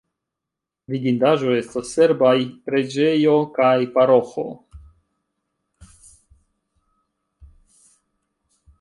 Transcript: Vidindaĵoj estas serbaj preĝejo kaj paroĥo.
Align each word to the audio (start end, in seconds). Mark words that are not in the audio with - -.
Vidindaĵoj 0.93 1.53
estas 1.57 1.91
serbaj 1.97 2.31
preĝejo 2.71 3.37
kaj 3.59 3.75
paroĥo. 3.99 4.47